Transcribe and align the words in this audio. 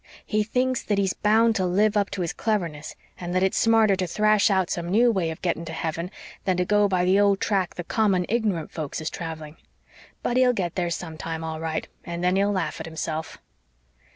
He 0.25 0.41
thinks 0.41 0.81
that 0.81 0.97
he's 0.97 1.13
bound 1.13 1.55
to 1.57 1.63
live 1.67 1.95
up 1.95 2.09
to 2.09 2.21
his 2.23 2.33
cleverness, 2.33 2.95
and 3.19 3.35
that 3.35 3.43
it's 3.43 3.55
smarter 3.59 3.95
to 3.97 4.07
thrash 4.07 4.49
out 4.49 4.71
some 4.71 4.89
new 4.89 5.11
way 5.11 5.29
of 5.29 5.43
getting 5.43 5.63
to 5.65 5.73
heaven 5.73 6.09
than 6.43 6.57
to 6.57 6.65
go 6.65 6.87
by 6.87 7.05
the 7.05 7.19
old 7.19 7.39
track 7.39 7.75
the 7.75 7.83
common, 7.83 8.25
ignorant 8.27 8.71
folks 8.71 8.99
is 8.99 9.11
travelling. 9.11 9.57
But 10.23 10.37
he'll 10.37 10.53
get 10.53 10.73
there 10.73 10.89
sometime 10.89 11.43
all 11.43 11.59
right, 11.59 11.87
and 12.03 12.23
then 12.23 12.35
he'll 12.35 12.51
laugh 12.51 12.79
at 12.79 12.87
himself." 12.87 13.37